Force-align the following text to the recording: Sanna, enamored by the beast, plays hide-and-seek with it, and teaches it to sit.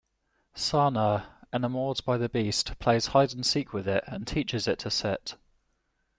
Sanna, 0.55 1.37
enamored 1.53 2.03
by 2.05 2.17
the 2.17 2.27
beast, 2.27 2.79
plays 2.79 3.05
hide-and-seek 3.13 3.71
with 3.71 3.87
it, 3.87 4.03
and 4.07 4.25
teaches 4.27 4.67
it 4.67 4.79
to 4.79 4.89
sit. 4.89 5.35